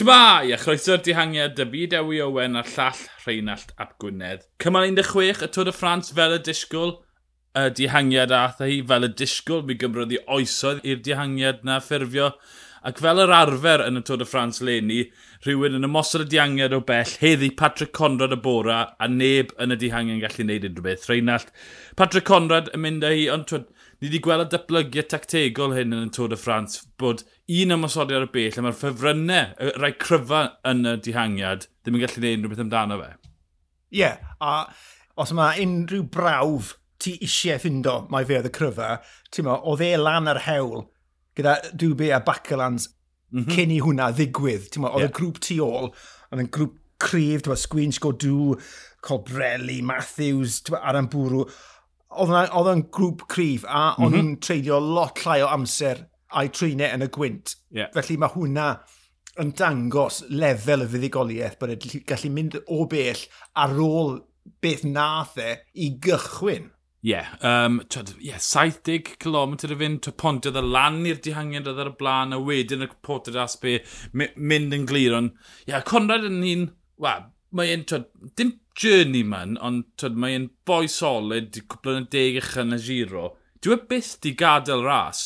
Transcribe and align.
Tma! 0.00 0.40
Ia, 0.48 0.56
chroeso'r 0.56 1.02
dihangiad, 1.04 1.58
David 1.58 1.92
Ewi 1.98 2.22
Owen 2.24 2.54
a'r 2.56 2.68
llall 2.72 3.00
Rheinald 3.20 3.74
Ap 3.76 3.90
Gwynedd. 4.00 4.46
Cymal 4.64 4.86
16, 4.96 5.42
y 5.44 5.48
Tôr 5.52 5.68
y 5.68 5.74
Ffrans 5.76 6.08
fel 6.16 6.32
y 6.32 6.38
disgwyl, 6.46 6.94
y 7.52 7.66
dihangiad 7.76 8.32
ath 8.32 8.62
hi 8.64 8.78
fel 8.88 9.04
y 9.04 9.10
disgwyl, 9.20 9.60
mi 9.68 9.76
gymryddi 9.82 10.22
oesoedd 10.24 10.80
i'r 10.88 11.02
dihangiad 11.04 11.60
na 11.68 11.76
ffurfio. 11.84 12.30
Ac 12.88 13.02
fel 13.04 13.20
yr 13.26 13.34
arfer 13.42 13.84
yn 13.90 14.00
y 14.00 14.02
Tôr 14.08 14.24
y 14.24 14.28
Ffrans 14.30 14.62
leni, 14.64 15.02
rhywun 15.44 15.76
yn 15.76 15.84
ymosod 15.90 16.24
y 16.24 16.30
dihangiad 16.32 16.78
o 16.78 16.80
bell, 16.88 17.12
heddi 17.20 17.52
Patrick 17.60 17.92
Conrad 17.92 18.32
y 18.32 18.40
bora, 18.40 18.80
a 18.96 19.10
neb 19.12 19.52
yn 19.60 19.76
y 19.76 19.80
dihangiad 19.84 20.16
yn 20.16 20.24
gallu 20.24 20.46
gwneud 20.46 20.68
unrhyw 20.70 20.88
beth. 20.88 21.04
Rheinald, 21.12 21.52
Patrick 22.00 22.30
Conrad 22.32 22.72
yn 22.72 22.86
mynd 22.86 23.04
â 23.04 23.12
hi, 23.12 23.28
ond 23.36 23.50
twyd, 23.52 23.68
ni 24.00 24.08
wedi 24.08 24.20
gweld 24.24 24.48
datblygiad 24.48 25.10
tactegol 25.12 25.74
hyn 25.76 25.92
yn 25.92 26.06
y 26.08 26.12
Tôr 26.16 26.32
y 26.32 26.38
Ffrans, 26.40 26.78
bod 27.00 27.20
un 27.52 27.74
ymosodi 27.76 28.16
ar 28.16 28.24
y 28.24 28.30
bell, 28.32 28.56
a 28.56 28.62
mae'r 28.64 28.76
ffefrynnau, 28.78 29.50
y 29.60 29.72
rai 29.76 29.90
cryfa 30.00 30.38
yn 30.70 30.86
y 30.88 30.94
dihangiad, 31.04 31.66
ddim 31.84 31.98
yn 31.98 32.04
gallu 32.06 32.22
gwneud 32.22 32.38
unrhyw 32.38 32.54
beth 32.54 32.62
amdano 32.64 32.96
fe. 33.02 33.10
Ie, 33.90 34.00
yeah, 34.00 34.30
a 34.40 34.54
os 35.20 35.34
mae 35.36 35.60
unrhyw 35.66 36.06
brawf 36.14 36.72
ti 37.00 37.18
eisiau 37.26 37.60
ffindo, 37.60 37.96
mae 38.12 38.24
fe 38.28 38.38
oedd 38.38 38.48
y 38.48 38.54
cryfa, 38.56 38.94
ti'n 39.34 39.48
ma, 39.50 39.58
oedd 39.68 39.84
e 39.84 39.90
lan 40.00 40.32
ar 40.32 40.40
hewl 40.46 40.86
gyda 41.36 41.58
Dwbe 41.76 42.08
a 42.16 42.20
Bacalans 42.24 42.88
mm 42.88 43.42
-hmm. 43.42 43.52
cyn 43.52 43.74
i 43.74 43.80
hwnna 43.84 44.10
ddigwydd. 44.16 44.70
Ti'n 44.72 44.84
ma, 44.86 44.94
oedd 44.94 45.10
yeah. 45.10 45.12
y 45.12 45.18
grŵp 45.18 45.42
tu 45.44 45.58
ôl, 45.64 45.90
oedd 46.30 46.44
yn 46.44 46.50
grŵp 46.56 46.78
cryf, 47.00 47.44
ti'n 47.44 47.52
ma, 47.52 47.58
Sgwyn, 47.60 47.92
Godw, 48.00 48.56
Colbrelli, 49.04 49.80
Matthews, 49.84 50.62
ti'n 50.64 50.76
ma, 50.76 50.82
Arambwrw, 50.88 51.44
oedd 52.10 52.70
yn 52.74 52.86
grŵp 52.94 53.26
cryf 53.30 53.66
a 53.66 53.82
mm 53.90 53.96
-hmm. 53.96 54.06
o'n 54.06 54.12
mhm. 54.12 54.20
i'n 54.20 54.40
treidio 54.42 54.80
lot 54.80 55.20
llai 55.24 55.40
o 55.44 55.50
amser 55.50 56.06
a'i 56.30 56.50
treinau 56.54 56.94
yn 56.94 57.06
y 57.06 57.10
gwynt. 57.14 57.54
Yeah. 57.74 57.90
Felly 57.94 58.16
mae 58.20 58.34
hwnna 58.34 58.66
yn 59.40 59.54
dangos 59.56 60.24
lefel 60.28 60.84
y 60.84 60.90
fuddigoliaeth 60.90 61.56
bod 61.60 61.74
e'n 61.74 62.04
gallu 62.08 62.32
mynd 62.34 62.58
o 62.66 62.84
bell 62.90 63.22
ar 63.62 63.78
ôl 63.78 64.18
beth 64.62 64.84
nath 64.84 65.38
e 65.40 65.54
i 65.74 65.90
gychwyn. 66.02 66.70
Ie, 67.00 67.14
yeah, 67.14 67.30
um, 67.40 67.78
yeah, 68.20 68.36
70 68.36 69.14
km 69.22 69.54
y 69.56 69.76
fynd, 69.80 70.02
twyd 70.04 70.16
pontiodd 70.20 70.58
y 70.60 70.62
lan 70.66 70.98
i'r 71.08 71.20
dihangiad 71.24 71.70
oedd 71.70 71.80
ar 71.80 71.92
y 71.94 71.96
blaen, 71.96 72.34
a 72.36 72.40
wedyn 72.44 72.84
y 72.84 72.90
potod 73.06 73.38
asbe 73.40 73.78
mynd 74.12 74.76
yn 74.76 74.84
glir, 74.90 75.16
ond, 75.16 75.32
ie, 75.64 75.70
yeah, 75.70 75.84
Conrad 75.88 76.26
yn 76.28 76.42
un, 76.44 76.66
wel, 77.00 77.24
mae'n, 77.56 77.84
dim 78.38 78.54
journeyman, 78.80 79.58
ond 79.64 79.86
twyd, 80.00 80.16
mae'n 80.20 80.48
boi 80.68 80.86
solid, 80.90 81.58
cwpl 81.70 82.00
yn 82.00 82.08
y 82.08 82.10
deg 82.14 82.40
eich 82.40 82.56
yn 82.60 82.76
y 82.76 82.80
giro. 82.84 83.30
Dwi 83.60 83.76
e 83.76 83.80
byth 83.90 84.14
di 84.24 84.32
gadael 84.38 84.84
ras. 84.86 85.24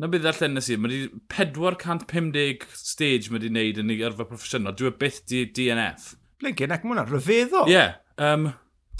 Na 0.00 0.08
bydd 0.10 0.28
allan 0.30 0.56
nes 0.56 0.70
i, 0.72 0.78
mae 0.80 0.92
wedi 0.92 1.22
450 1.34 2.66
stage 2.78 3.30
mae 3.30 3.38
wedi 3.38 3.50
wneud 3.52 3.80
yn 3.82 3.92
ei 3.92 4.04
yrfa 4.08 4.26
proffesiynol. 4.28 4.76
Dwi 4.78 4.90
e 4.92 4.96
byth 5.00 5.22
di 5.30 5.44
DNF. 5.58 6.12
Blinkin, 6.42 6.74
ac 6.74 6.84
mae 6.84 6.94
hwnna 6.94 7.06
rhyfeddol. 7.08 7.68
Ie. 7.70 7.74
Yeah, 7.76 7.98
um, 8.22 8.48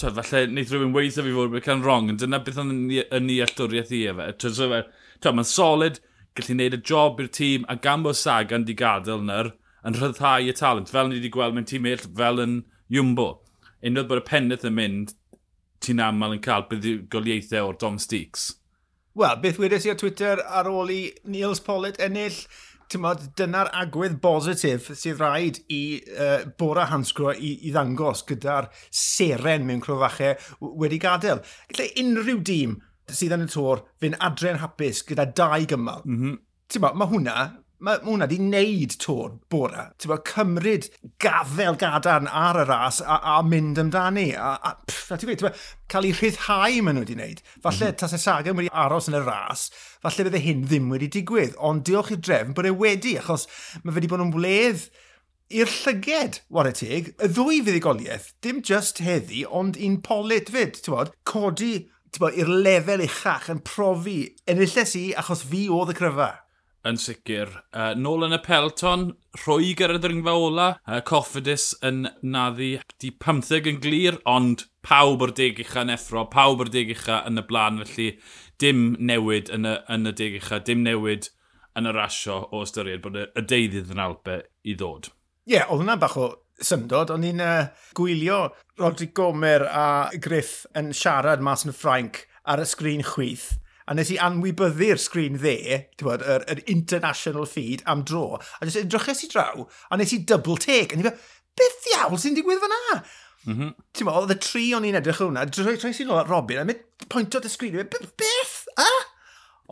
twyd, 0.00 0.18
falle 0.18 0.44
wneud 0.50 0.72
rhywun 0.72 0.96
weithio 0.96 1.26
fi 1.26 1.36
fod 1.36 1.56
yn 1.58 1.66
cael 1.68 1.84
wrong, 1.86 2.10
ond 2.12 2.22
dyna 2.22 2.42
beth 2.44 2.60
yn 2.62 2.72
ni 2.90 3.38
alltwriaeth 3.44 3.94
i 3.94 4.04
efe. 4.12 4.28
Twyd, 4.42 4.58
so, 4.58 4.68
twyd, 5.22 5.38
mae'n 5.38 5.48
solid, 5.48 6.02
gallu 6.38 6.56
wneud 6.56 6.78
y 6.78 6.82
job 6.92 7.20
i'r 7.22 7.32
tîm, 7.38 7.66
a 7.68 7.76
gan 7.76 8.04
bod 8.06 8.18
Sagan 8.18 8.66
di 8.68 8.76
gadael 8.78 9.24
nyr, 9.26 9.52
yn 9.86 9.98
rhyddhau 9.98 10.48
y 10.48 10.54
talent. 10.56 10.90
Fel 10.92 11.10
ni 11.10 11.18
wedi 11.18 11.32
gweld 11.32 11.56
mewn 11.56 11.68
tîm 11.68 11.88
eill, 11.90 12.06
fel 12.18 12.42
yn 12.42 12.58
Jumbo. 12.92 13.28
Unwaith 13.82 14.10
bod 14.10 14.22
y 14.22 14.26
pennaeth 14.26 14.66
yn 14.68 14.76
mynd, 14.78 15.14
ti'n 15.82 16.02
aml 16.02 16.36
yn 16.36 16.42
cael 16.44 16.66
buddigoliaethau 16.70 17.70
o'r 17.70 17.78
Dom 17.80 17.98
Steaks. 18.02 18.52
Wel, 19.18 19.40
beth 19.42 19.58
wedes 19.60 19.84
i 19.84 19.92
ar 19.92 19.98
Twitter 20.00 20.40
ar 20.46 20.70
ôl 20.70 20.92
i 20.92 21.00
Niels 21.28 21.60
Pollitt 21.64 21.98
ennill, 22.00 22.38
tymod, 22.92 23.26
dyna'r 23.36 23.70
agwedd 23.82 24.18
bositif 24.22 24.88
sydd 24.96 25.20
rhaid 25.20 25.58
i 25.72 25.82
uh, 26.12 26.46
Bora 26.60 26.86
Hansgro 26.90 27.32
i, 27.32 27.54
i 27.66 27.72
ddangos 27.72 28.24
gyda'r 28.28 28.70
seren 28.88 29.66
mewn 29.68 29.82
crofachau 29.84 30.72
wedi 30.80 31.00
gadael. 31.02 31.42
Lle 31.76 31.90
unrhyw 32.02 32.40
dîm 32.46 32.78
sydd 33.12 33.34
yn 33.36 33.46
y 33.46 33.50
tor 33.52 33.84
fy'n 34.00 34.16
adre'n 34.28 34.62
hapus 34.62 35.02
gyda 35.08 35.28
dau 35.36 35.68
gymal. 35.68 36.04
Mm 36.06 36.18
-hmm. 36.20 36.40
Ti'n 36.72 36.86
mae 36.88 37.10
hwnna 37.10 37.36
mae 37.82 37.98
hwnna 38.04 38.28
wedi 38.28 38.38
wneud 38.38 38.94
tor 39.02 39.32
bora. 39.50 39.88
Ti'n 39.98 40.12
bod, 40.12 40.24
cymryd 40.28 40.88
gafel 41.22 41.78
gadarn 41.80 42.28
ar 42.30 42.60
y 42.62 42.66
ras 42.68 43.00
a, 43.02 43.18
a 43.34 43.40
mynd 43.46 43.80
amdani. 43.82 44.28
A, 44.38 44.52
a 44.62 44.74
pff, 44.86 45.10
ti'n 45.16 45.32
gweud, 45.32 45.62
cael 45.90 46.06
ei 46.06 46.14
rhyddhau 46.14 46.78
maen 46.86 46.98
nhw 46.98 47.02
wedi 47.02 47.16
wneud. 47.18 47.42
Falle 47.58 47.88
mm 47.88 47.90
-hmm. 47.90 48.00
tas 48.04 48.14
y 48.14 48.20
Sagan 48.22 48.58
wedi 48.60 48.70
aros 48.84 49.10
yn 49.10 49.18
y 49.18 49.22
ras, 49.26 49.68
falle 50.04 50.28
bydde 50.28 50.42
hyn 50.44 50.66
ddim 50.68 50.90
wedi 50.94 51.10
digwydd. 51.16 51.56
Ond 51.58 51.82
diolch 51.88 52.12
i'r 52.14 52.22
drefn 52.22 52.54
bod 52.54 52.70
e 52.70 52.74
wedi, 52.84 53.16
achos 53.18 53.48
mae 53.82 53.96
wedi 53.96 54.10
bod 54.12 54.22
yn 54.26 54.34
wledd 54.36 54.86
i'r 55.52 55.68
llyged, 55.68 56.38
war 56.48 56.70
y 56.70 56.72
teg, 56.76 57.10
y 57.18 57.28
ddwy 57.28 57.58
fuddigoliaeth, 57.66 58.30
dim 58.44 58.62
just 58.62 59.02
heddi, 59.04 59.42
ond 59.44 59.76
un 59.76 59.98
polit 60.06 60.54
fyd, 60.54 60.78
ti'n 60.78 60.94
bod, 60.94 61.12
codi 61.28 61.74
i'r 62.12 62.54
lefel 62.62 63.02
uchach 63.04 63.50
yn 63.52 63.60
profi 63.66 64.16
enillais 64.46 64.94
i 65.00 65.04
achos 65.18 65.44
fi 65.50 65.66
oedd 65.72 65.92
y 65.92 65.98
cryfa 65.98 66.30
yn 66.88 66.98
sicr. 67.00 67.50
Uh, 67.70 67.92
nôl 67.98 68.26
yn 68.26 68.36
y 68.36 68.40
pelton, 68.42 69.08
rhoi 69.42 69.72
gyda'r 69.78 70.00
ddringfa 70.02 70.34
ola. 70.34 70.68
Uh, 70.86 71.00
Coffidus 71.06 71.70
yn 71.86 72.06
naddu 72.22 72.74
di 73.02 73.12
15 73.22 73.70
yn 73.70 73.80
glir, 73.82 74.18
ond 74.28 74.66
pawb 74.86 75.22
o'r 75.26 75.34
deg 75.38 75.62
ucha 75.62 75.84
yn 75.86 75.94
effro, 75.94 76.26
pawb 76.32 76.64
o'r 76.64 76.72
deg 76.72 76.92
ucha 76.96 77.22
yn 77.28 77.40
y 77.40 77.46
blaen, 77.48 77.80
felly 77.84 78.08
dim 78.62 78.92
newid 78.98 79.50
yn 79.54 79.68
y, 79.68 79.76
yn 79.92 80.10
y 80.10 80.14
deg 80.18 80.38
ucha, 80.40 80.60
dim 80.66 80.82
newid 80.86 81.30
yn 81.78 81.88
y 81.88 81.94
rasio 81.96 82.42
o 82.52 82.62
ystyried 82.66 83.02
bod 83.04 83.18
y 83.22 83.26
deudydd 83.48 83.92
yn 83.94 84.02
alpe 84.02 84.42
i 84.68 84.76
ddod. 84.76 85.08
Ie, 85.46 85.56
yeah, 85.56 85.70
oedd 85.70 85.82
hwnna 85.82 85.96
bach 85.98 86.18
o 86.20 86.28
syndod, 86.62 87.10
ond 87.14 87.24
ni'n 87.24 87.42
uh, 87.42 87.70
gwylio 87.96 88.44
Rodri 88.78 89.08
Gomer 89.14 89.64
a 89.66 89.86
Griff 90.22 90.62
yn 90.78 90.92
siarad 90.96 91.42
mas 91.42 91.64
yn 91.66 91.72
y 91.72 91.76
Ffrainc 91.76 92.22
ar 92.46 92.62
y 92.62 92.66
sgrin 92.68 93.04
chwyth, 93.06 93.52
a 93.86 93.96
nes 93.96 94.12
i 94.14 94.18
anwybyddu'r 94.22 95.00
sgrin 95.00 95.40
dde, 95.40 95.82
ti'n 95.96 96.08
bod, 96.08 96.24
yr, 96.26 96.46
yr, 96.52 96.62
international 96.72 97.48
feed 97.50 97.84
am 97.90 98.04
dro, 98.08 98.38
a 98.38 98.68
jyst 98.68 98.82
edryches 98.84 99.24
i 99.26 99.30
draw, 99.32 99.66
a 99.90 99.98
nes 99.98 100.14
i 100.16 100.22
double 100.28 100.58
take, 100.60 100.94
a 100.94 101.00
ni 101.00 101.06
fe, 101.08 101.14
beth 101.58 101.90
iawn 101.94 102.20
sy'n 102.20 102.38
digwydd 102.38 102.62
fyna? 102.62 102.82
Mm 103.42 103.56
-hmm. 103.56 103.72
Ti'n 103.92 104.06
bod, 104.06 104.20
oedd 104.22 104.36
y 104.36 104.38
tri 104.42 104.68
o'n 104.76 104.86
i'n 104.86 105.00
edrych 105.00 105.22
hwnna, 105.24 105.46
drwy 105.50 105.78
trais 105.80 106.02
i 106.02 106.06
Robin, 106.06 106.62
a 106.62 106.68
mynd 106.68 107.08
pwynt 107.10 107.38
at 107.38 107.50
sgrin, 107.50 107.82
beth, 107.90 108.12
beth, 108.18 108.60
a? 108.78 108.90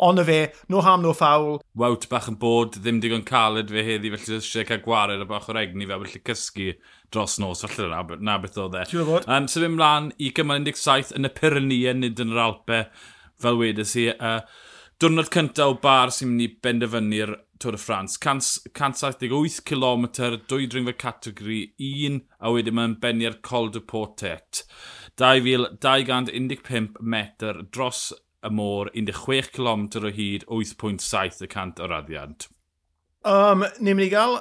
Ond 0.00 0.22
y 0.22 0.24
fe, 0.24 0.38
no 0.72 0.80
ham, 0.80 1.02
no 1.04 1.12
ffawl. 1.12 1.58
Wawt 1.76 2.06
bach 2.08 2.28
yn 2.30 2.38
bod, 2.40 2.78
ddim 2.80 3.02
digon 3.02 3.24
caled 3.26 3.72
fe 3.74 3.82
heddi, 3.84 4.12
felly 4.14 4.38
eisiau 4.38 4.64
cael 4.68 4.80
gwared 4.84 5.20
o 5.20 5.26
bach 5.28 5.48
o'r 5.52 5.58
egni 5.60 5.88
fe, 5.88 5.98
felly 6.04 6.22
cysgu 6.30 6.68
dros 7.12 7.38
nos, 7.42 7.64
felly 7.66 7.90
na, 7.90 8.00
na 8.16 8.38
beth 8.40 8.56
oedd 8.62 8.78
e. 8.80 8.84
Ti'n 8.88 9.08
bod? 9.08 9.26
Um, 9.28 9.48
Sef 9.50 9.66
ymlaen 9.66 10.08
i 10.16 10.30
gymal 10.36 10.62
17 10.64 11.12
yn 11.18 11.28
y 11.28 11.32
Pyrenea, 11.36 11.96
nid 11.98 12.22
yn 12.22 12.32
yr 12.32 12.44
Alpe 12.46 12.80
fel 13.42 13.58
wedes 13.60 13.94
i, 13.98 14.08
uh, 14.14 14.40
diwrnod 15.00 15.30
cyntaf 15.32 15.74
o 15.74 15.78
bar 15.82 16.12
sy'n 16.14 16.32
mynd 16.32 16.46
i 16.46 16.50
benderfynu'r 16.64 17.36
Tôr 17.60 17.76
y 17.76 17.80
Ffrans. 17.80 18.16
178 18.20 19.60
km, 19.68 20.06
dwy 20.48 20.68
dringfa 20.70 20.94
categori 20.96 21.60
1, 21.76 22.22
a 22.40 22.52
wedyn 22.54 22.76
mae'n 22.78 22.96
bennu'r 23.02 23.36
Col 23.44 23.68
de 23.74 23.82
Portet. 23.84 24.62
2,215 25.20 26.96
metr 27.00 27.60
dros 27.68 28.14
y 28.40 28.52
môr, 28.56 28.88
16 28.96 29.52
km 29.52 29.84
o 30.00 30.12
hyd, 30.16 30.46
8.7 30.48 31.84
o 31.84 31.90
raddiant. 31.90 32.48
Um, 33.28 33.66
ni'n 33.80 33.98
mynd 33.98 34.06
i 34.06 34.12
gael, 34.14 34.38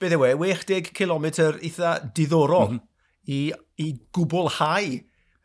beth 0.00 0.16
yw 0.18 0.26
e, 0.28 0.34
60 0.52 0.92
km 0.96 1.30
eitha 1.30 1.94
diddorol 2.12 2.74
mm 2.74 2.78
-hmm. 2.78 2.88
i, 3.24 3.40
i 3.80 3.94
gwblhau 4.12 4.98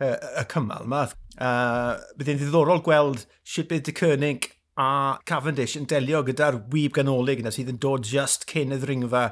y 0.03 0.43
cymal 0.51 0.85
yma. 0.87 1.05
Uh, 1.35 1.95
bydd 2.15 2.19
byddai'n 2.19 2.41
ddiddorol 2.41 2.83
gweld 2.83 3.25
sut 3.47 3.69
bydd 3.71 3.91
y 3.91 3.95
Cernig 3.95 4.49
a 4.79 5.19
Cavendish 5.27 5.77
yn 5.79 5.87
delio 5.87 6.23
gyda'r 6.27 6.59
wyb 6.71 6.95
ganolig 6.97 7.43
yna 7.43 7.53
sydd 7.55 7.71
yn 7.71 7.79
dod 7.83 8.07
just 8.07 8.43
cyn 8.49 8.75
y 8.75 8.79
ddringfa 8.81 9.29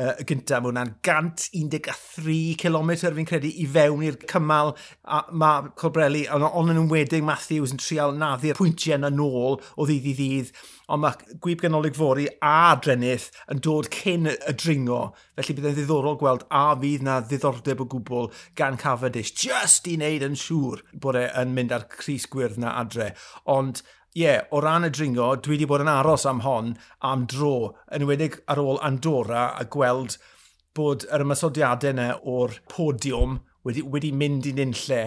uh, 0.00 0.14
y 0.20 0.26
gyntaf. 0.28 0.62
Mae 0.64 0.70
hwnna'n 0.70 0.94
113 1.04 2.56
km 2.60 2.92
fi'n 3.02 3.28
credu 3.28 3.50
i 3.52 3.66
fewn 3.70 4.04
i'r 4.06 4.18
cymal 4.30 4.74
a 5.04 5.22
mae 5.30 5.70
Colbrelli, 5.80 6.24
ond 6.32 6.48
on 6.48 6.72
yn 6.72 6.82
ymwedig 6.84 7.24
Matthews 7.26 7.74
yn 7.74 7.82
trial 7.82 8.16
naddu'r 8.18 8.58
pwyntiau 8.58 8.98
yna 8.98 9.12
nôl 9.14 9.60
o 9.60 9.88
ddydd 9.88 10.10
i 10.10 10.16
ddydd, 10.18 10.52
ond 10.90 11.04
mae 11.04 11.36
gwyb 11.44 11.62
ganolig 11.64 11.98
fori 11.98 12.26
a 12.44 12.74
drenydd 12.82 13.28
yn 13.52 13.62
dod 13.64 13.90
cyn 13.94 14.32
y 14.32 14.56
dringo, 14.56 15.02
felly 15.38 15.56
bydd 15.56 15.70
e'n 15.70 15.78
ddiddorol 15.78 16.18
gweld 16.20 16.46
a 16.48 16.64
fydd 16.80 17.06
na 17.06 17.20
ddiddordeb 17.22 17.84
o 17.84 17.88
gwbl 17.94 18.30
gan 18.58 18.80
Cavendish, 18.80 19.34
just 19.44 19.88
i 19.90 19.96
wneud 19.98 20.26
yn 20.26 20.38
siŵr 20.38 20.84
bod 21.00 21.20
e'n 21.20 21.54
mynd 21.56 21.74
ar 21.76 21.88
Cris 21.92 22.26
Gwyrdd 22.30 22.60
na 22.62 22.74
adre, 22.80 23.12
ond 23.50 23.84
ie, 24.16 24.24
yeah, 24.24 24.46
o 24.50 24.60
ran 24.60 24.88
y 24.88 24.90
dringo, 24.90 25.36
dwi 25.38 25.54
wedi 25.54 25.68
bod 25.70 25.84
yn 25.84 25.92
aros 25.92 26.26
am 26.26 26.40
hon 26.42 26.72
am 27.06 27.28
dro, 27.30 27.76
yn 27.94 28.08
wedig 28.08 28.40
ar 28.50 28.58
ôl 28.58 28.80
Andorra 28.82 29.50
a 29.54 29.66
gweld 29.70 30.16
bod 30.74 31.06
yr 31.14 31.22
ymysodiadau 31.22 31.94
yna 31.94 32.08
o'r 32.26 32.56
podiwm 32.70 33.38
wedi, 33.66 33.84
wedi 33.86 34.10
mynd 34.10 34.48
i'n 34.50 34.62
unlle 34.66 35.02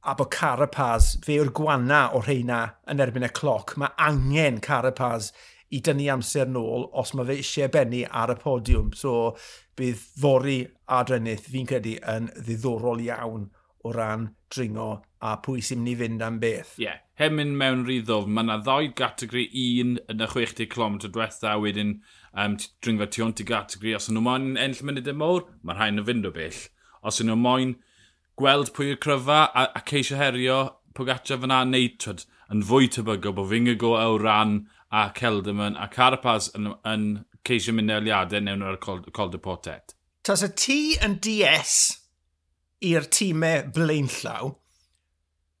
a 0.00 0.14
bod 0.16 0.30
Carapaz, 0.32 1.16
fe 1.24 1.40
yw'r 1.40 1.52
gwana 1.56 2.06
o 2.14 2.22
rheina 2.24 2.62
yn 2.90 3.02
erbyn 3.02 3.26
y 3.26 3.32
cloc, 3.36 3.74
mae 3.76 3.92
angen 4.00 4.60
Carapaz 4.64 5.32
i 5.70 5.80
dynnu 5.84 6.08
amser 6.14 6.48
nôl 6.50 6.88
os 6.98 7.12
mae 7.14 7.28
fe 7.28 7.38
eisiau 7.42 7.70
bennu 7.74 8.04
ar 8.22 8.32
y 8.32 8.38
podiwm. 8.40 8.94
So, 8.96 9.34
bydd 9.78 10.00
fori 10.22 10.60
adrennydd 11.00 11.44
fi'n 11.46 11.68
credu 11.68 11.98
yn 12.14 12.30
ddiddorol 12.38 13.02
iawn 13.06 13.50
o 13.84 13.92
ran 13.92 14.30
dringo 14.52 14.88
a 15.20 15.36
pwy 15.44 15.62
sy'n 15.64 15.82
mynd 15.82 15.92
i 15.92 15.96
fynd 16.00 16.24
am 16.24 16.38
beth. 16.42 16.72
Ie, 16.78 16.86
yeah. 16.86 16.98
heb 17.20 17.36
mynd 17.36 17.56
mewn 17.60 17.84
rhyddof, 17.86 18.26
mae 18.28 18.46
yna 18.46 18.58
ddoi 18.64 18.90
gategori 18.96 19.46
un 19.82 19.94
yn 20.12 20.24
y 20.24 20.28
60 20.32 20.68
km 20.72 20.98
diwetha, 21.06 21.54
wedyn 21.62 21.94
um, 22.32 22.56
dringfa 22.84 23.08
tu 23.12 23.24
ond 23.26 23.40
i 23.40 23.46
gategori. 23.48 23.94
Os 23.98 24.10
nhw 24.10 24.24
moyn 24.24 24.50
enll 24.60 24.82
munud 24.86 25.08
e 25.08 25.14
y 25.14 25.20
môr, 25.22 25.46
mae'r 25.62 25.80
rhain 25.80 26.02
yn 26.02 26.08
fynd 26.08 26.28
o 26.28 26.34
bell. 26.34 26.60
Os 27.06 27.22
nhw 27.24 27.38
moyn 27.40 27.76
gweld 28.40 28.74
pwy 28.76 28.92
yw'r 28.92 29.00
cryfa 29.04 29.40
a, 29.48 29.66
a 29.76 29.84
ceisio 29.88 30.20
herio 30.20 30.60
Pogaccia 30.96 31.38
fyna 31.38 31.62
neu 31.68 31.86
twyd, 32.02 32.24
yn 32.50 32.64
fwy 32.66 32.88
tebygo 32.90 33.30
bod 33.36 33.48
Fingago 33.52 33.94
o 33.94 34.18
ran 34.18 34.64
a 34.90 35.06
Celderman 35.14 35.78
a 35.78 35.86
Carapaz 35.92 36.50
yn, 36.58 36.72
yn 36.88 37.06
ceisio 37.46 37.76
mynd 37.76 37.94
eiliadau 37.94 38.42
newn 38.42 38.64
o'r 38.66 38.80
Col, 38.82 39.04
Col 39.14 39.30
de 39.30 39.38
Portet. 39.38 39.94
Tas 40.26 40.42
y 40.44 40.50
ti 40.58 40.80
yn 41.00 41.20
DS 41.22 41.99
i'r 42.80 43.06
tîmau 43.12 43.68
blaenllaw, 43.74 44.54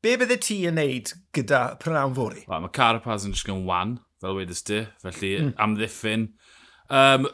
be 0.00 0.14
bydde 0.20 0.38
ti 0.40 0.56
yn 0.68 0.78
neud 0.80 1.12
gyda 1.36 1.60
prynawn 1.82 2.14
fori? 2.16 2.44
Well, 2.48 2.64
mae 2.64 2.72
Carapaz 2.76 3.26
yn 3.28 3.36
ysgyn 3.36 3.66
wan, 3.68 3.98
fel 4.22 4.38
wedys 4.38 4.64
di, 4.68 4.82
felly 5.04 5.34
mm. 5.42 5.52
amddiffyn. 5.60 6.26
Um, 6.88 7.28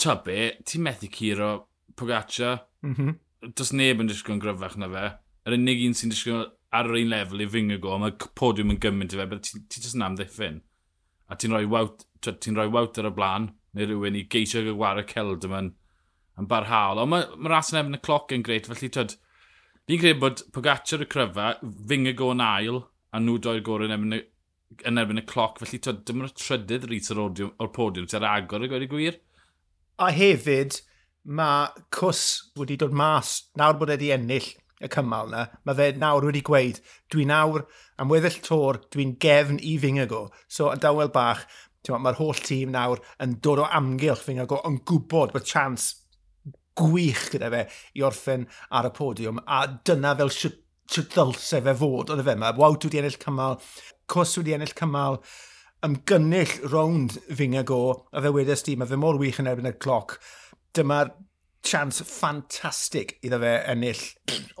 Tybe, 0.00 0.38
ti'n 0.68 0.84
methu 0.84 1.10
curo 1.12 1.50
Pogaccia. 1.96 2.58
Mm 2.84 2.94
-hmm. 2.94 3.18
Does 3.56 3.72
neb 3.72 4.00
yn 4.00 4.08
disgwyl 4.08 4.40
gryfach 4.40 4.76
na 4.76 4.88
fe. 4.92 5.06
Yr 5.48 5.56
unig 5.56 5.84
un 5.86 5.96
sy'n 5.96 6.12
disgwyl 6.12 6.44
ar 6.72 6.88
yr 6.88 7.00
un 7.00 7.10
lefel 7.10 7.44
i 7.44 7.48
fyngio 7.48 7.80
go, 7.80 7.96
mae 7.98 8.12
podiwm 8.38 8.74
yn 8.74 8.80
gymaint 8.80 9.16
i 9.16 9.20
fe, 9.20 9.26
bydde 9.26 9.48
ti'n 9.48 9.64
ti 9.68 9.80
just 9.80 9.96
yn 9.96 10.04
amddiffyn. 10.06 10.60
A 11.28 11.36
ti'n 11.36 11.56
rhoi 11.56 11.66
wawt, 11.72 12.04
ti'n 12.26 12.56
rhoi 12.56 12.68
wawt 12.72 13.00
ar 13.00 13.08
y 13.08 13.14
blaen, 13.16 13.50
neu 13.74 13.88
rhywun 13.88 14.18
i 14.18 14.26
geisio 14.28 14.62
gywar 14.66 15.00
y 15.00 15.06
celd 15.08 15.40
Celdamon 15.40 15.72
yn 16.38 16.48
barhaol. 16.50 17.02
Ond 17.02 17.12
mae 17.12 17.26
ma 17.36 17.54
ras 17.54 17.72
yn 17.72 17.80
efn 17.82 17.98
y 17.98 18.02
cloc 18.04 18.34
yn 18.36 18.44
greit, 18.46 18.68
felly 18.70 18.90
tyd, 18.92 19.16
fi'n 19.88 20.02
credu 20.02 20.20
bod 20.22 20.44
Pogacar 20.54 21.04
y 21.04 21.08
cryfa, 21.10 21.54
fyng 21.90 22.08
y 22.10 22.14
go'n 22.18 22.44
ail, 22.44 22.84
a 23.10 23.22
nhw 23.22 23.38
doi'r 23.42 23.64
gorau 23.66 23.88
yn 23.88 23.96
efn 23.96 24.18
y, 24.18 24.20
yn 24.86 25.02
erbyn 25.02 25.22
y 25.22 25.26
cloc, 25.26 25.58
felly 25.62 25.80
tyd, 25.82 26.04
dim 26.06 26.22
ond 26.22 26.30
y 26.30 26.38
trydydd 26.38 26.86
rhys 26.88 27.10
o'r, 27.14 27.42
o'r 27.50 27.74
podiwm, 27.74 28.08
ti'r 28.10 28.28
agor 28.30 28.66
y 28.66 28.70
gweud 28.70 28.86
y 28.86 28.90
gwir. 28.90 29.20
A 30.00 30.10
hefyd, 30.14 30.80
mae 31.28 31.84
cws 31.92 32.24
wedi 32.58 32.78
dod 32.80 32.94
mas, 32.96 33.36
nawr 33.58 33.76
bod 33.80 33.92
wedi 33.92 34.12
ennill 34.14 34.52
y 34.80 34.88
cymal 34.88 35.28
na, 35.28 35.46
mae 35.68 35.76
fe 35.76 35.90
nawr 36.00 36.24
wedi 36.30 36.40
gweud, 36.46 36.78
dwi 37.12 37.26
nawr 37.28 37.66
am 38.00 38.12
weddill 38.12 38.38
tor, 38.46 38.80
dwi'n 38.94 39.18
gefn 39.20 39.60
i 39.60 39.74
Fingago. 39.82 40.28
So, 40.48 40.70
yn 40.72 40.80
dawel 40.80 41.12
bach, 41.12 41.44
mae'r 41.88 42.16
holl 42.20 42.40
tîm 42.44 42.72
nawr 42.72 43.02
yn 43.20 43.36
dod 43.44 43.60
o 43.60 43.68
amgylch 43.76 44.24
Fingago, 44.24 44.62
yn 44.68 44.80
gwybod 44.88 45.34
bod 45.34 45.48
chance 45.48 45.99
gwych 46.78 47.28
gyda 47.34 47.50
fe 47.52 47.62
i 47.98 48.04
orffen 48.06 48.46
ar 48.76 48.88
y 48.88 48.92
podiwm, 48.96 49.40
a 49.46 49.62
dyna 49.86 50.14
fel 50.18 50.32
sut 50.34 50.58
ddylse 50.90 51.62
fe 51.62 51.76
fod, 51.78 52.10
oedd 52.10 52.22
e 52.22 52.26
fe 52.26 52.36
yma. 52.38 52.52
Wawt 52.58 52.86
wedi 52.86 53.00
ennill 53.00 53.18
cymal, 53.22 53.58
cws 54.10 54.36
wedi 54.40 54.56
ennill 54.56 54.76
cymal, 54.78 55.20
ymgynnull 55.86 56.56
rownd 56.72 57.16
finga 57.36 57.64
go, 57.66 57.82
a 58.12 58.22
fe 58.22 58.34
wedys 58.34 58.66
di, 58.66 58.76
mae 58.76 58.90
fe 58.90 58.98
mor 59.00 59.20
wych 59.20 59.40
yn 59.42 59.50
erbyn 59.50 59.70
y 59.70 59.76
cloc. 59.80 60.18
Dyma'r 60.76 61.14
chance 61.66 62.04
ffantastig 62.04 63.18
iddo 63.26 63.38
fe 63.42 63.52
ennill 63.68 64.02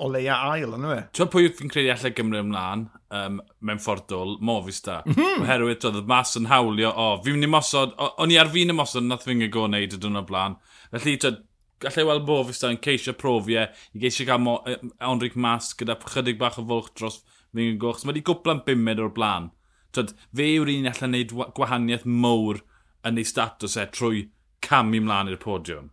o 0.00 0.08
leia 0.12 0.36
ail, 0.52 0.74
yna 0.76 0.94
fe. 0.94 1.02
Ti'n 1.16 1.30
pwy 1.32 1.50
fi'n 1.56 1.72
credu 1.72 1.92
allai 1.94 2.12
Gymru 2.16 2.42
ymlaen 2.44 2.86
um, 3.16 3.38
mewn 3.64 3.80
ffordd 3.82 4.06
dwl, 4.12 4.36
Movistar. 4.44 5.06
Mm 5.08 5.16
-hmm. 5.16 5.44
Oherwydd 5.44 5.86
roedd 5.88 6.10
mas 6.10 6.36
yn 6.38 6.50
hawlio, 6.50 6.92
o, 6.92 7.12
fi'n 7.24 7.38
mynd 7.38 7.48
i 7.48 7.52
mosod, 7.56 7.94
o'n 7.98 8.34
i 8.34 8.38
ar 8.40 8.52
fi'n 8.52 8.74
y 8.74 8.76
mosod, 8.76 9.06
nath 9.08 9.24
fi'n 9.28 9.44
gael 9.44 9.54
go 9.54 9.66
wneud 9.68 9.88
y 9.88 9.96
dyn 9.96 10.04
dwrnod 10.06 10.28
blaen. 10.28 10.58
Felly, 10.92 11.16
twyd, 11.22 11.40
gallai 11.80 12.06
weld 12.08 12.26
Bofista 12.28 12.70
yn 12.70 12.80
ceisio 12.84 13.14
profiau 13.18 13.64
e, 13.64 13.68
i 13.96 14.02
geisio 14.02 14.26
cael 14.28 14.42
mo, 14.44 14.58
e, 14.68 14.76
Onric 15.06 15.36
Mas 15.36 15.72
gyda 15.78 15.96
chydig 16.02 16.40
bach 16.40 16.58
o 16.60 16.66
fwlch 16.66 16.92
dros 16.98 17.20
fy'n 17.56 17.78
goch. 17.82 18.04
Mae 18.04 18.14
wedi 18.14 18.24
gwblan 18.26 18.64
bimed 18.66 19.00
o'r 19.02 19.14
blaen. 19.16 19.50
Tyd, 19.96 20.12
fe 20.36 20.50
yw'r 20.56 20.70
un 20.70 20.90
allan 20.90 21.16
wneud 21.16 21.32
gwahaniaeth 21.56 22.04
mowr 22.06 22.60
yn 23.08 23.18
ei 23.18 23.26
statws 23.26 23.78
e 23.80 23.88
trwy 23.94 24.26
camu 24.64 25.00
mlaen 25.02 25.32
i'r 25.32 25.40
podiwm. 25.40 25.88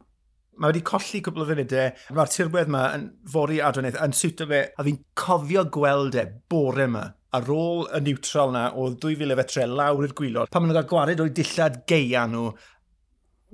Mae 0.57 0.73
wedi 0.73 0.83
colli 0.85 1.21
cwbl 1.21 1.45
o 1.45 1.47
funudau. 1.51 1.91
E, 1.91 2.13
Mae'r 2.17 2.33
tirwedd 2.33 2.71
yma 2.71 2.83
yn 2.97 3.11
fori 3.29 3.61
adronaeth 3.63 3.99
yn 4.03 4.15
siwto 4.17 4.49
fe, 4.49 4.63
a 4.73 4.85
fi'n 4.85 4.99
cofio 5.17 5.67
gweld 5.73 6.17
e 6.17 6.25
bore 6.49 6.87
yma 6.89 7.05
ar 7.37 7.51
ôl 7.51 7.85
y 7.93 7.99
neutral 8.05 8.53
na 8.55 8.69
o 8.71 8.87
2000 9.03 9.35
fetre 9.41 9.67
lawr 9.69 10.07
i'r 10.07 10.15
gwylod, 10.17 10.49
pan 10.51 10.63
maen 10.63 10.71
nhw'n 10.71 10.79
cael 10.79 10.91
gwared 10.91 11.21
o'i 11.23 11.33
dillad 11.35 11.81
geia 11.89 12.23
nhw 12.31 12.51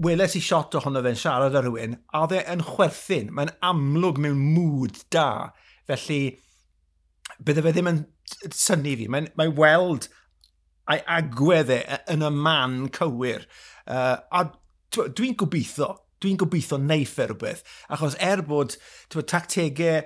weles 0.01 0.35
i 0.37 0.41
shot 0.41 0.73
ohono 0.79 1.03
fe'n 1.05 1.19
siarad 1.19 1.55
â 1.57 1.61
rhywun, 1.63 1.97
a 2.15 2.23
dde 2.29 2.41
yn 2.49 2.63
chwerthin, 2.65 3.29
mae'n 3.35 3.53
amlwg 3.65 4.19
mewn 4.23 4.41
mood 4.55 5.03
da. 5.13 5.53
Felly, 5.89 6.21
bydde 7.43 7.63
fe 7.65 7.73
ddim 7.75 7.91
yn 7.91 8.01
syni 8.55 8.95
fi. 8.99 9.07
Mae'n 9.11 9.29
mae 9.39 9.53
weld 9.53 10.09
a'i 10.89 11.03
agwedd 11.17 11.71
e, 11.71 11.79
e 11.83 11.99
yn 12.13 12.25
y 12.25 12.31
man 12.35 12.79
cywir. 12.95 13.45
Uh, 13.85 14.17
a 14.33 14.45
dwi'n 14.93 15.37
gobeithio, 15.39 15.93
dwi'n 16.23 16.39
gobeithio 16.41 16.79
neiff 16.81 17.19
e 17.19 17.29
rhywbeth. 17.29 17.63
Achos 17.93 18.17
er 18.23 18.43
bod 18.47 18.77
tactegau 19.13 20.03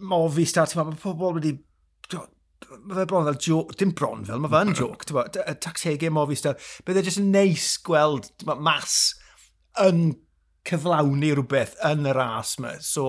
mofi 0.00 0.44
start, 0.48 0.76
mae 0.76 0.98
pobl 1.00 1.38
wedi 1.38 1.56
mae 2.72 2.98
fe 2.98 3.06
bron 3.08 3.26
fel 3.28 3.38
joc, 3.42 3.74
dim 3.78 3.92
bron 3.96 4.24
fel, 4.26 4.40
mae 4.42 4.52
fe 4.52 4.62
yn 4.64 4.72
mm. 4.72 4.78
joke, 4.78 5.06
ti'n 5.06 5.18
bod, 5.18 5.38
tax 5.62 5.86
hegau 5.88 6.14
mofi 6.14 6.38
stel, 6.38 6.56
bydde 6.86 7.04
jyst 7.06 7.20
yn 7.22 7.30
neis 7.34 7.68
gweld 7.86 8.30
ma, 8.48 8.56
mas 8.68 8.96
yn 9.82 10.08
cyflawni 10.66 11.32
rhywbeth 11.34 11.76
yn 11.86 12.08
y 12.08 12.14
ras 12.16 12.56
yma, 12.60 12.74
so, 12.82 13.06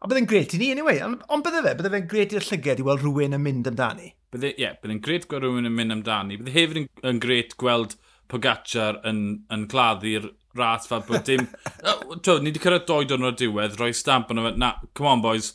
a 0.00 0.10
bydde'n 0.10 0.28
gret 0.30 0.56
i 0.56 0.60
ni, 0.60 0.72
anyway, 0.74 1.02
ond 1.04 1.46
bydde 1.46 1.62
fe, 1.66 1.74
bydde 1.78 1.92
fe'n 1.94 2.08
gret 2.10 2.34
i'r 2.34 2.48
llyged 2.48 2.82
i 2.82 2.88
weld 2.88 3.04
rhywun 3.04 3.38
yn 3.38 3.44
mynd 3.44 3.70
amdani. 3.70 4.10
Bydde, 4.34 4.54
ie, 4.54 4.64
yeah, 4.64 4.78
bydde'n 4.82 5.02
gret 5.04 5.28
gweld 5.30 5.46
rhywun 5.46 5.70
yn 5.70 5.76
mynd 5.76 5.98
amdani, 5.98 6.40
bydde 6.40 6.56
hefyd 6.56 6.82
yn, 6.82 6.90
yn 7.12 7.22
gret 7.22 7.54
gweld 7.60 7.98
Pogacar 8.32 9.02
yn, 9.04 9.18
yn 9.52 9.66
claddu'r 9.68 10.30
ras 10.56 10.88
fel 10.88 11.02
bod 11.04 11.26
dim... 11.28 11.44
Tw, 12.24 12.38
ni 12.40 12.48
wedi 12.48 12.62
cyrraedd 12.62 12.86
doi 12.88 13.04
dwrnod 13.08 13.36
diwedd, 13.36 13.76
rhoi 13.76 13.92
stamp 13.94 14.32
yno 14.32 14.46
fe, 14.46 14.54
na, 14.58 14.70
come 14.96 15.10
on 15.12 15.22
boys, 15.24 15.52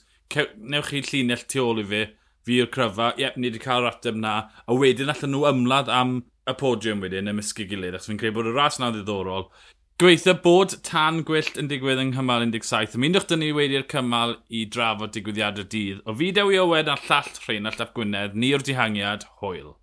newch 0.62 0.92
chi 0.94 1.02
llinell 1.08 1.48
tu 1.50 1.64
ôl 1.66 1.82
i 1.82 1.86
fi, 1.90 2.04
fi 2.48 2.60
yw'r 2.60 2.72
cryfa, 2.74 3.14
ie, 3.20 3.32
ni 3.36 3.50
wedi 3.50 3.62
cael 3.64 3.84
yr 3.86 3.92
ateb 3.94 4.20
na, 4.20 4.36
a 4.68 4.78
wedyn 4.78 5.12
allan 5.14 5.36
nhw 5.36 5.48
ymladd 5.50 5.92
am 5.94 6.22
y 6.50 6.56
podiwm 6.60 7.04
wedyn, 7.06 7.32
ymysgu 7.32 7.68
gilydd, 7.70 7.98
achos 7.98 8.10
fi'n 8.10 8.22
credu 8.22 8.40
bod 8.40 8.50
y 8.52 8.56
ras 8.56 8.80
na'n 8.82 8.96
ddiddorol. 8.96 9.50
Gweithio 10.00 10.38
bod 10.44 10.78
tan 10.88 11.26
gwyllt 11.28 11.58
yn 11.60 11.68
digwydd 11.68 12.00
yng 12.00 12.14
Nghymal 12.14 12.46
17, 12.48 12.96
ymwndwch 12.96 13.28
dyn 13.28 13.44
ni 13.44 13.50
wedi'r 13.56 13.84
cymal 13.92 14.38
i 14.48 14.62
drafod 14.72 15.12
digwyddiadau 15.12 15.68
dydd. 15.74 16.00
O 16.08 16.16
fi 16.16 16.30
Dewi 16.38 16.62
Owen 16.62 16.88
a 16.88 16.96
llall 17.04 17.34
Rheinald 17.44 17.84
Ap 17.84 17.92
Gwynedd, 17.98 18.38
ni 18.40 18.54
o'r 18.56 18.64
dihangiad, 18.64 19.28
hwyl. 19.42 19.74